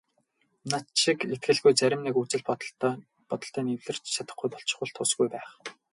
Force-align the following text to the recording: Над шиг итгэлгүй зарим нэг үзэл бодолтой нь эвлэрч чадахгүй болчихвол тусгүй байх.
Над 0.71 0.85
шиг 1.01 1.19
итгэлгүй 1.33 1.73
зарим 1.81 2.01
нэг 2.03 2.15
үзэл 2.21 2.43
бодолтой 3.29 3.63
нь 3.63 3.73
эвлэрч 3.75 4.03
чадахгүй 4.15 4.47
болчихвол 4.51 4.91
тусгүй 4.95 5.27
байх. 5.33 5.49